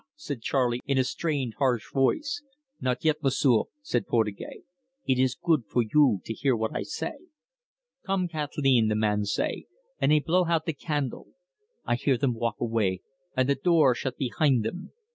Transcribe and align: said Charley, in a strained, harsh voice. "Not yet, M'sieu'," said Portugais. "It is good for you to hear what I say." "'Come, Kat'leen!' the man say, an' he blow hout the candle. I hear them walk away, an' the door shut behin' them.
said 0.15 0.41
Charley, 0.41 0.81
in 0.87 0.97
a 0.97 1.03
strained, 1.03 1.53
harsh 1.59 1.93
voice. 1.93 2.41
"Not 2.79 3.05
yet, 3.05 3.21
M'sieu'," 3.23 3.65
said 3.83 4.07
Portugais. 4.07 4.63
"It 5.05 5.19
is 5.19 5.37
good 5.39 5.65
for 5.67 5.83
you 5.83 6.21
to 6.25 6.33
hear 6.33 6.55
what 6.55 6.75
I 6.75 6.81
say." 6.81 7.19
"'Come, 8.03 8.27
Kat'leen!' 8.27 8.87
the 8.89 8.95
man 8.95 9.25
say, 9.25 9.65
an' 9.99 10.09
he 10.09 10.19
blow 10.19 10.45
hout 10.45 10.65
the 10.65 10.73
candle. 10.73 11.27
I 11.85 11.93
hear 11.93 12.17
them 12.17 12.33
walk 12.33 12.55
away, 12.59 13.03
an' 13.37 13.45
the 13.45 13.53
door 13.53 13.93
shut 13.93 14.17
behin' 14.17 14.61
them. 14.63 14.91